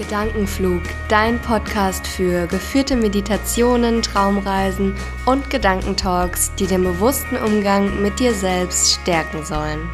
[0.00, 0.80] Gedankenflug,
[1.10, 4.94] dein Podcast für geführte Meditationen, Traumreisen
[5.26, 9.90] und Gedankentalks, die den bewussten Umgang mit dir selbst stärken sollen.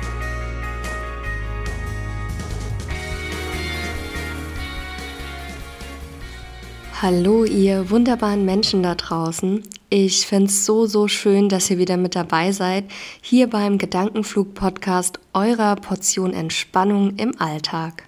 [7.03, 9.65] Hallo ihr wunderbaren Menschen da draußen.
[9.91, 12.85] Ich finde es so, so schön, dass ihr wieder mit dabei seid,
[13.21, 18.06] hier beim Gedankenflug-Podcast eurer Portion Entspannung im Alltag.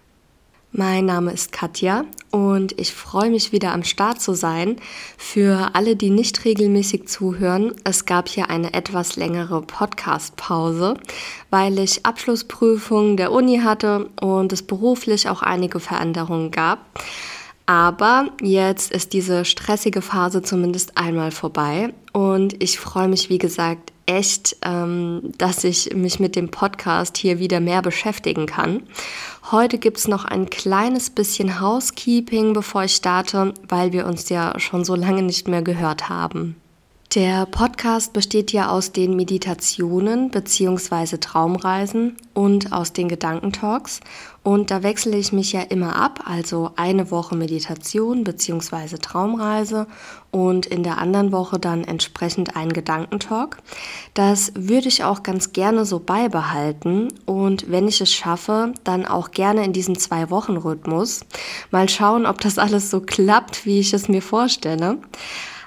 [0.79, 4.77] Mein Name ist Katja und ich freue mich wieder am Start zu sein.
[5.17, 10.95] Für alle, die nicht regelmäßig zuhören, es gab hier eine etwas längere Podcast-Pause,
[11.51, 16.79] weil ich Abschlussprüfungen der Uni hatte und es beruflich auch einige Veränderungen gab.
[17.67, 23.93] Aber jetzt ist diese stressige Phase zumindest einmal vorbei und ich freue mich, wie gesagt,
[24.09, 28.83] echt, ähm, dass ich mich mit dem Podcast hier wieder mehr beschäftigen kann.
[29.51, 34.59] Heute gibt es noch ein kleines bisschen Housekeeping, bevor ich starte, weil wir uns ja
[34.59, 36.57] schon so lange nicht mehr gehört haben.
[37.15, 41.17] Der Podcast besteht ja aus den Meditationen bzw.
[41.17, 44.01] Traumreisen und aus den Gedankentalks.
[44.43, 48.99] Und da wechsle ich mich ja immer ab, also eine Woche Meditation bzw.
[48.99, 49.87] Traumreise
[50.33, 53.57] und in der anderen Woche dann entsprechend ein Gedankentalk.
[54.13, 59.31] Das würde ich auch ganz gerne so beibehalten und wenn ich es schaffe, dann auch
[59.31, 61.23] gerne in diesem Zwei-Wochen-Rhythmus.
[61.71, 64.99] Mal schauen, ob das alles so klappt, wie ich es mir vorstelle.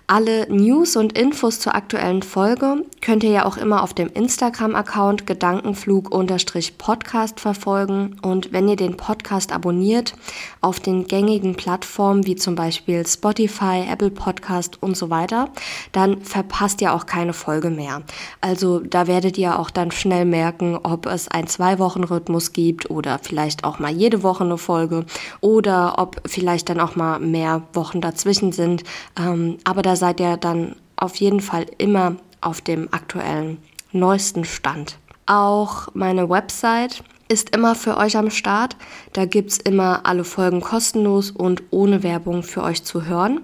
[0.07, 5.25] Alle News und Infos zur aktuellen Folge könnt ihr ja auch immer auf dem Instagram-Account
[5.25, 8.17] Gedankenflug-Podcast verfolgen.
[8.21, 10.13] Und wenn ihr den Podcast abonniert
[10.61, 15.49] auf den gängigen Plattformen wie zum Beispiel Spotify, Apple Podcast und so weiter,
[15.91, 18.03] dann verpasst ihr auch keine Folge mehr.
[18.39, 23.63] Also da werdet ihr auch dann schnell merken, ob es einen Zwei-Wochen-Rhythmus gibt oder vielleicht
[23.63, 25.05] auch mal jede Woche eine Folge
[25.41, 28.83] oder ob vielleicht dann auch mal mehr Wochen dazwischen sind.
[29.19, 33.57] Ähm, aber da seid ihr dann auf jeden Fall immer auf dem aktuellen,
[33.91, 34.97] neuesten Stand.
[35.25, 38.75] Auch meine Website ist immer für euch am Start.
[39.13, 43.39] Da gibt es immer alle Folgen kostenlos und ohne Werbung für euch zu hören.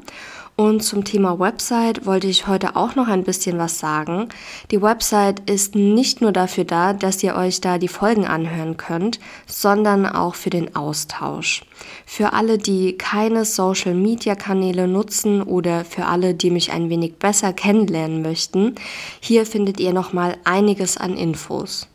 [0.60, 4.30] Und zum Thema Website wollte ich heute auch noch ein bisschen was sagen.
[4.72, 9.20] Die Website ist nicht nur dafür da, dass ihr euch da die Folgen anhören könnt,
[9.46, 11.64] sondern auch für den Austausch.
[12.08, 18.24] Für alle, die keine Social-Media-Kanäle nutzen oder für alle, die mich ein wenig besser kennenlernen
[18.24, 18.74] möchten,
[19.20, 21.88] hier findet ihr nochmal einiges an Infos.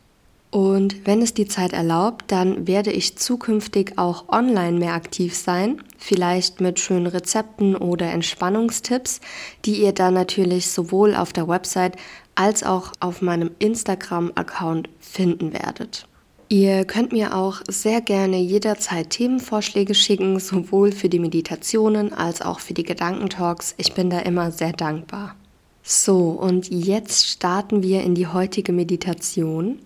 [0.52, 5.80] Und wenn es die Zeit erlaubt, dann werde ich zukünftig auch online mehr aktiv sein,
[5.96, 9.22] vielleicht mit schönen Rezepten oder Entspannungstipps,
[9.64, 11.96] die ihr dann natürlich sowohl auf der Website
[12.34, 16.06] als auch auf meinem Instagram-Account finden werdet.
[16.50, 22.60] Ihr könnt mir auch sehr gerne jederzeit Themenvorschläge schicken, sowohl für die Meditationen als auch
[22.60, 23.74] für die Gedankentalks.
[23.78, 25.34] Ich bin da immer sehr dankbar.
[25.82, 29.78] So, und jetzt starten wir in die heutige Meditation.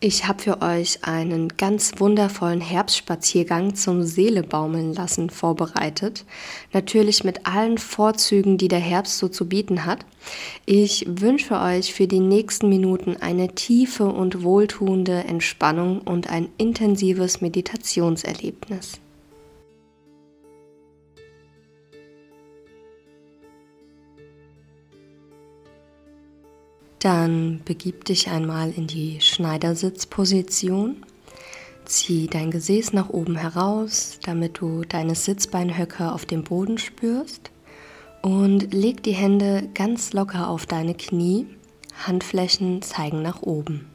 [0.00, 6.26] Ich habe für euch einen ganz wundervollen Herbstspaziergang zum Seelebaumeln lassen vorbereitet.
[6.72, 10.04] Natürlich mit allen Vorzügen, die der Herbst so zu bieten hat.
[10.66, 17.40] Ich wünsche euch für die nächsten Minuten eine tiefe und wohltuende Entspannung und ein intensives
[17.40, 19.00] Meditationserlebnis.
[27.04, 31.04] Dann begib dich einmal in die Schneidersitzposition.
[31.84, 37.50] Zieh dein Gesäß nach oben heraus, damit du deine Sitzbeinhöcker auf dem Boden spürst.
[38.22, 41.46] Und leg die Hände ganz locker auf deine Knie.
[42.06, 43.86] Handflächen zeigen nach oben.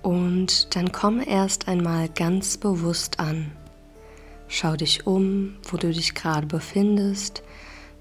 [0.00, 3.52] Und dann komm erst einmal ganz bewusst an.
[4.48, 7.42] Schau dich um, wo du dich gerade befindest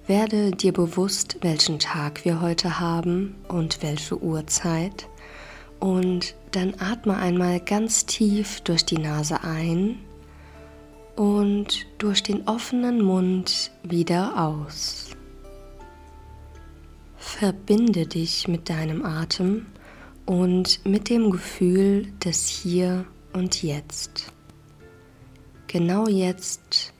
[0.07, 5.07] werde dir bewusst, welchen Tag wir heute haben und welche Uhrzeit.
[5.79, 9.99] Und dann atme einmal ganz tief durch die Nase ein
[11.17, 15.09] und durch den offenen Mund wieder aus.
[17.17, 19.65] Verbinde dich mit deinem Atem
[20.25, 24.31] und mit dem Gefühl des Hier und Jetzt.
[25.67, 26.93] Genau jetzt,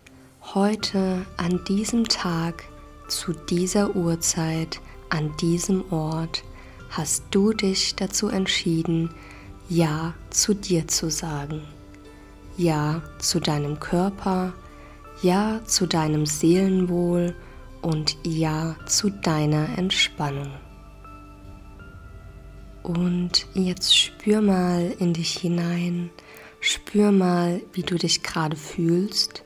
[0.53, 2.65] heute, an diesem Tag,
[3.07, 6.43] zu dieser Uhrzeit, an diesem Ort
[6.89, 9.09] hast du dich dazu entschieden,
[9.69, 11.61] Ja zu dir zu sagen.
[12.57, 14.53] Ja zu deinem Körper,
[15.21, 17.35] Ja zu deinem Seelenwohl
[17.81, 20.51] und Ja zu deiner Entspannung.
[22.83, 26.09] Und jetzt spür mal in dich hinein,
[26.61, 29.43] spür mal, wie du dich gerade fühlst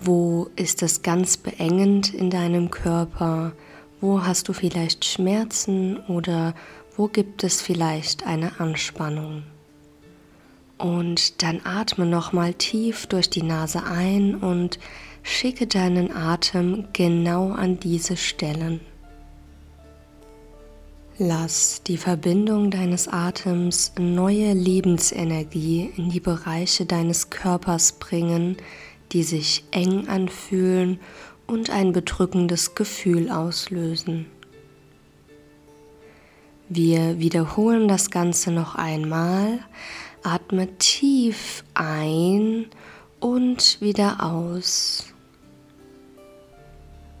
[0.00, 3.52] Wo ist es ganz beengend in deinem Körper?
[4.00, 6.54] Wo hast du vielleicht Schmerzen oder
[6.96, 9.42] wo gibt es vielleicht eine Anspannung?
[10.78, 14.78] Und dann atme nochmal tief durch die Nase ein und
[15.24, 18.80] schicke deinen Atem genau an diese Stellen.
[21.20, 28.56] Lass die Verbindung deines Atems neue Lebensenergie in die Bereiche deines Körpers bringen,
[29.12, 31.00] die sich eng anfühlen
[31.46, 34.26] und ein bedrückendes Gefühl auslösen.
[36.68, 39.60] Wir wiederholen das Ganze noch einmal.
[40.22, 42.66] Atme tief ein
[43.20, 45.06] und wieder aus.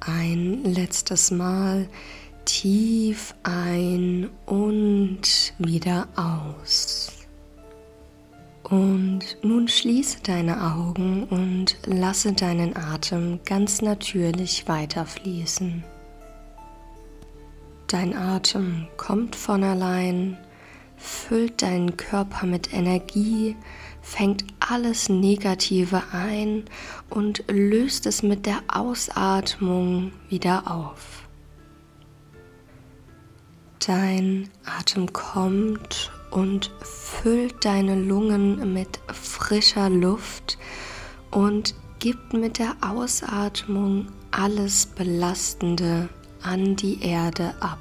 [0.00, 1.88] Ein letztes Mal
[2.44, 7.17] tief ein und wieder aus.
[8.70, 15.84] Und nun schließe deine Augen und lasse deinen Atem ganz natürlich weiterfließen.
[17.86, 20.36] Dein Atem kommt von allein,
[20.98, 23.56] füllt deinen Körper mit Energie,
[24.02, 26.64] fängt alles Negative ein
[27.08, 31.26] und löst es mit der Ausatmung wieder auf.
[33.78, 40.58] Dein Atem kommt und füllt deine Lungen mit frischer Luft
[41.30, 46.08] und gibt mit der Ausatmung alles Belastende
[46.42, 47.78] an die Erde ab.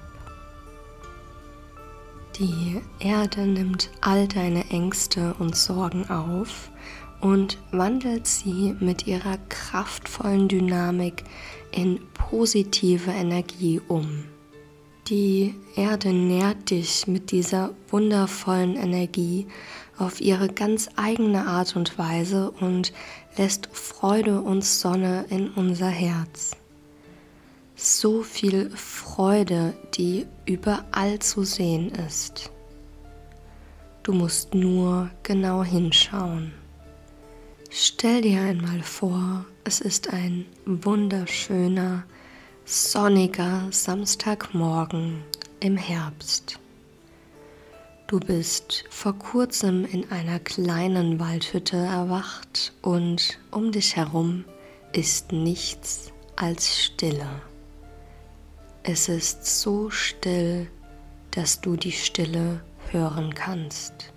[2.39, 6.69] Die Erde nimmt all deine Ängste und Sorgen auf
[7.19, 11.23] und wandelt sie mit ihrer kraftvollen Dynamik
[11.71, 14.25] in positive Energie um.
[15.09, 19.47] Die Erde nährt dich mit dieser wundervollen Energie
[19.97, 22.91] auf ihre ganz eigene Art und Weise und
[23.37, 26.57] lässt Freude und Sonne in unser Herz.
[27.77, 32.51] So viel Freude, die überall zu sehen ist.
[34.03, 36.51] Du musst nur genau hinschauen.
[37.69, 42.03] Stell dir einmal vor, es ist ein wunderschöner,
[42.69, 45.23] sonniger Samstagmorgen
[45.61, 46.59] im Herbst.
[48.07, 54.43] Du bist vor kurzem in einer kleinen Waldhütte erwacht und um dich herum
[54.91, 57.29] ist nichts als Stille.
[58.83, 60.67] Es ist so still,
[61.31, 62.59] dass du die Stille
[62.91, 64.11] hören kannst.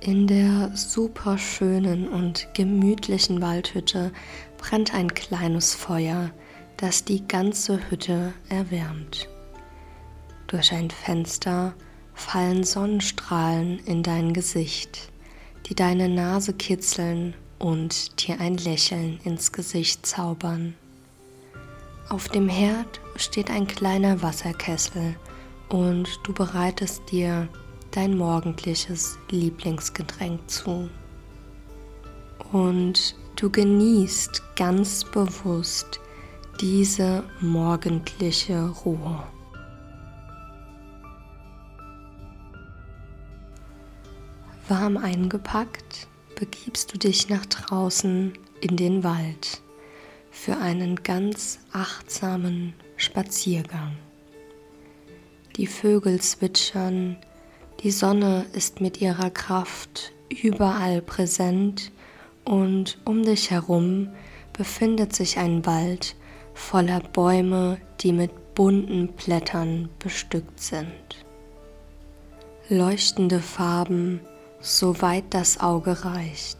[0.00, 4.12] In der super schönen und gemütlichen Waldhütte
[4.56, 6.30] brennt ein kleines Feuer,
[6.76, 9.28] das die ganze Hütte erwärmt.
[10.46, 11.74] Durch ein Fenster
[12.14, 15.10] fallen Sonnenstrahlen in dein Gesicht,
[15.66, 20.74] die deine Nase kitzeln und dir ein Lächeln ins Gesicht zaubern.
[22.08, 25.16] Auf dem Herd steht ein kleiner Wasserkessel
[25.68, 27.48] und du bereitest dir
[27.90, 30.88] dein morgendliches Lieblingsgetränk zu.
[32.52, 36.00] Und du genießt ganz bewusst
[36.60, 39.22] diese morgendliche Ruhe.
[44.68, 46.08] Warm eingepackt
[46.38, 49.62] begibst du dich nach draußen in den Wald
[50.30, 53.96] für einen ganz achtsamen Spaziergang.
[55.56, 57.16] Die Vögel zwitschern,
[57.80, 61.92] die Sonne ist mit ihrer Kraft überall präsent
[62.44, 64.08] und um dich herum
[64.52, 66.16] befindet sich ein Wald
[66.54, 71.24] voller Bäume, die mit bunten Blättern bestückt sind.
[72.68, 74.20] Leuchtende Farben,
[74.60, 76.58] soweit das Auge reicht.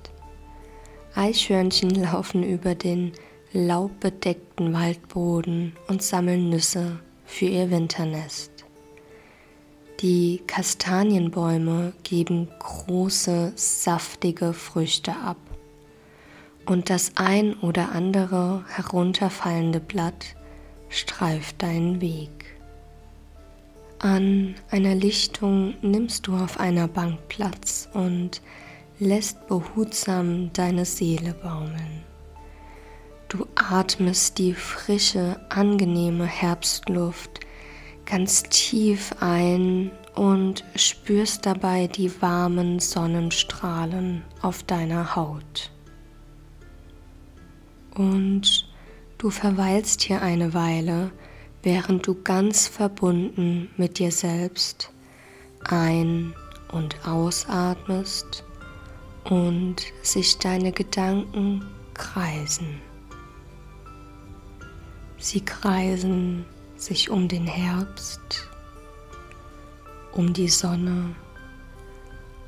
[1.17, 3.13] Eichhörnchen laufen über den
[3.53, 8.58] laubbedeckten Waldboden und sammeln Nüsse für ihr Winternest.
[10.01, 15.39] Die Kastanienbäume geben große, saftige Früchte ab.
[16.67, 20.37] Und das ein oder andere herunterfallende Blatt
[20.89, 22.31] streift deinen Weg.
[23.99, 28.41] An einer Lichtung nimmst du auf einer Bank Platz und
[29.01, 32.05] lässt behutsam deine Seele baumeln.
[33.29, 37.38] Du atmest die frische, angenehme Herbstluft
[38.09, 45.71] ganz tief ein und spürst dabei die warmen Sonnenstrahlen auf deiner Haut.
[47.95, 48.67] Und
[49.19, 51.11] du verweilst hier eine Weile,
[51.63, 54.91] während du ganz verbunden mit dir selbst
[55.65, 56.33] ein-
[56.73, 58.43] und ausatmest
[59.25, 61.63] und sich deine Gedanken
[61.93, 62.81] kreisen.
[65.19, 66.47] Sie kreisen
[66.79, 68.49] sich um den Herbst,
[70.13, 71.15] um die Sonne,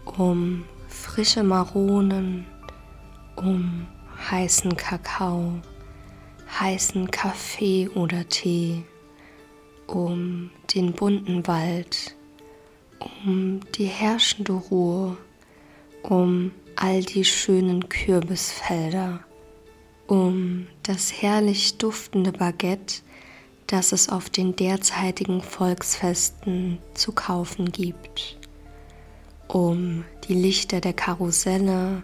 [0.04, 2.46] um frische Maronen,
[3.36, 3.86] um
[4.30, 5.60] heißen Kakao,
[6.60, 8.84] heißen Kaffee oder Tee,
[9.86, 12.16] um den bunten Wald,
[13.24, 15.16] um die herrschende Ruhe,
[16.02, 19.20] um all die schönen Kürbisfelder,
[20.06, 23.02] um das herrlich duftende Baguette,
[23.70, 28.36] das es auf den derzeitigen Volksfesten zu kaufen gibt,
[29.46, 32.02] um die Lichter der Karusselle,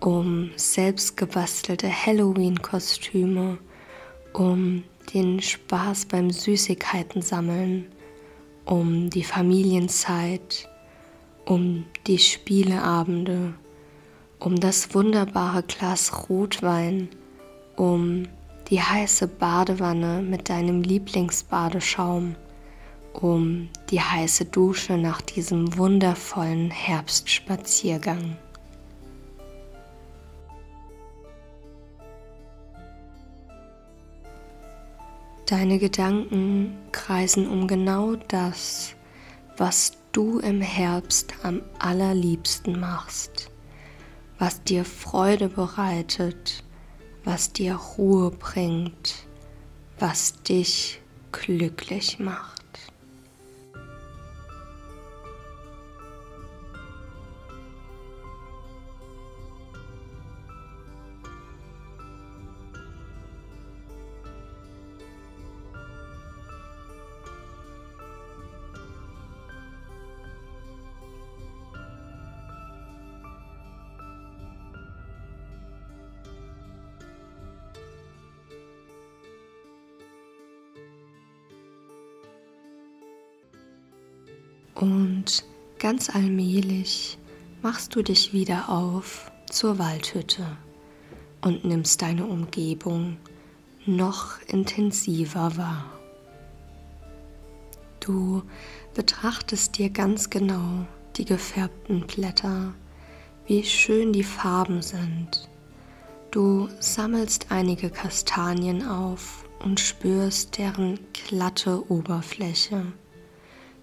[0.00, 3.56] um selbstgebastelte Halloween-Kostüme,
[4.34, 7.86] um den Spaß beim Süßigkeiten sammeln,
[8.66, 10.68] um die Familienzeit,
[11.46, 13.54] um die Spieleabende,
[14.38, 17.08] um das wunderbare Glas Rotwein,
[17.76, 18.24] um
[18.70, 22.36] die heiße Badewanne mit deinem Lieblingsbadeschaum,
[23.12, 28.36] um die heiße Dusche nach diesem wundervollen Herbstspaziergang.
[35.46, 38.94] Deine Gedanken kreisen um genau das,
[39.56, 43.50] was du im Herbst am allerliebsten machst,
[44.38, 46.62] was dir Freude bereitet,
[47.24, 49.26] was dir Ruhe bringt,
[49.98, 51.00] was dich
[51.32, 52.59] glücklich macht.
[84.80, 85.44] Und
[85.78, 87.18] ganz allmählich
[87.60, 90.46] machst du dich wieder auf zur Waldhütte
[91.42, 93.18] und nimmst deine Umgebung
[93.84, 95.84] noch intensiver wahr.
[98.00, 98.42] Du
[98.94, 102.72] betrachtest dir ganz genau die gefärbten Blätter,
[103.46, 105.50] wie schön die Farben sind.
[106.30, 112.86] Du sammelst einige Kastanien auf und spürst deren glatte Oberfläche.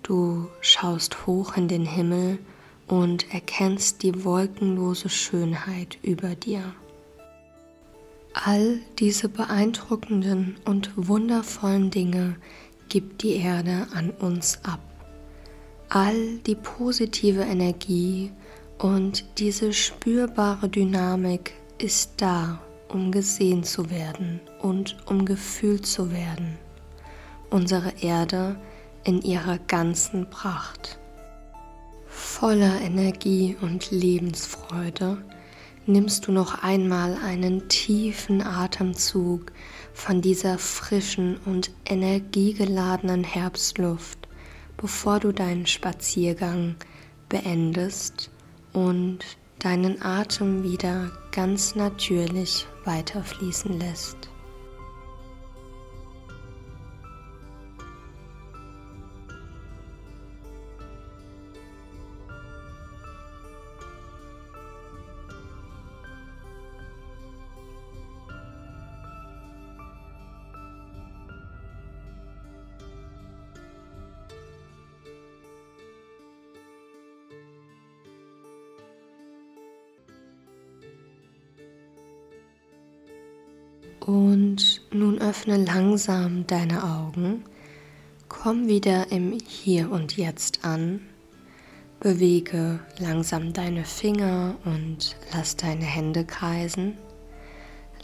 [0.07, 2.39] Du schaust hoch in den Himmel
[2.87, 6.63] und erkennst die wolkenlose Schönheit über dir.
[8.31, 12.37] All diese beeindruckenden und wundervollen Dinge
[12.87, 14.79] gibt die Erde an uns ab.
[15.89, 18.31] All die positive Energie
[18.77, 26.57] und diese spürbare Dynamik ist da, um gesehen zu werden und um gefühlt zu werden.
[27.49, 28.66] Unsere Erde ist
[29.07, 30.99] in ihrer ganzen Pracht.
[32.07, 35.23] Voller Energie und Lebensfreude
[35.85, 39.53] nimmst du noch einmal einen tiefen Atemzug
[39.93, 44.27] von dieser frischen und energiegeladenen Herbstluft,
[44.75, 46.75] bevor du deinen Spaziergang
[47.29, 48.29] beendest
[48.73, 49.19] und
[49.59, 54.29] deinen Atem wieder ganz natürlich weiterfließen lässt.
[84.07, 87.43] Und nun öffne langsam deine Augen,
[88.29, 91.01] komm wieder im Hier und Jetzt an,
[91.99, 96.97] bewege langsam deine Finger und lass deine Hände kreisen,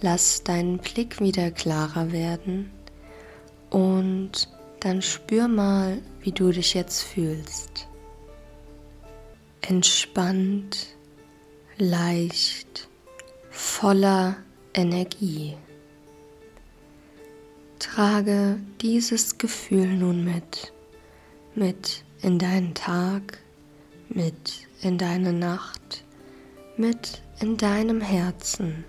[0.02, 2.70] lass deinen Blick wieder klarer werden
[3.70, 4.50] und
[4.82, 7.88] dann spür mal, wie du dich jetzt fühlst.
[9.62, 10.98] Entspannt,
[11.78, 12.90] leicht,
[13.52, 14.36] voller
[14.74, 15.56] Energie.
[17.84, 20.72] Trage dieses Gefühl nun mit,
[21.54, 23.40] mit in deinen Tag,
[24.08, 26.06] mit in deine Nacht,
[26.78, 28.86] mit in deinem Herzen.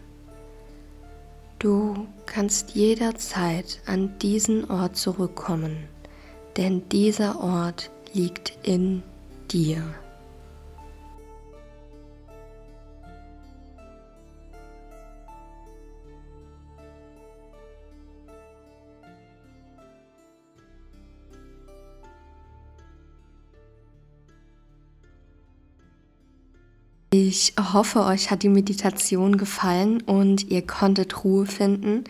[1.59, 5.89] Du kannst jederzeit an diesen Ort zurückkommen,
[6.57, 9.03] denn dieser Ort liegt in
[9.51, 9.83] dir.
[27.17, 32.03] Ich hoffe, euch hat die Meditation gefallen und ihr konntet Ruhe finden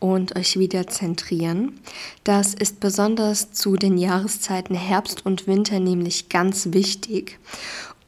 [0.00, 1.78] und euch wieder zentrieren.
[2.24, 7.38] Das ist besonders zu den Jahreszeiten Herbst und Winter nämlich ganz wichtig.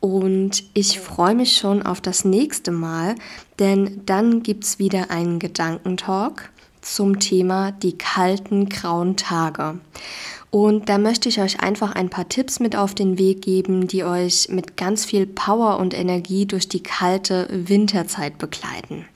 [0.01, 3.15] Und ich freue mich schon auf das nächste Mal,
[3.61, 9.79] denn dann gibt es wieder einen Gedankentalk zum Thema die kalten grauen Tage.
[10.51, 14.03] Und da möchte ich euch einfach ein paar Tipps mit auf den Weg geben, die
[14.03, 19.07] euch mit ganz viel Power und Energie durch die kalte Winterzeit begleiten.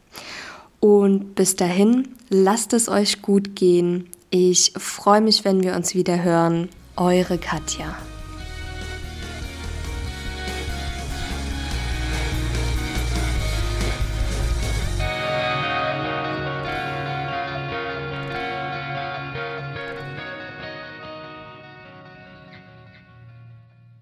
[0.79, 4.11] Und bis dahin, lasst es euch gut gehen.
[4.31, 6.69] Ich freue mich, wenn wir uns wieder hören.
[6.97, 7.97] Eure Katja.